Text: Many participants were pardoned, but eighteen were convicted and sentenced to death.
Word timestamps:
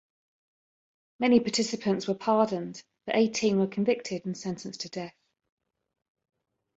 Many 1.19 1.39
participants 1.39 2.07
were 2.07 2.15
pardoned, 2.15 2.81
but 3.05 3.15
eighteen 3.15 3.59
were 3.59 3.67
convicted 3.67 4.25
and 4.25 4.35
sentenced 4.35 4.81
to 4.81 4.89
death. 4.89 5.13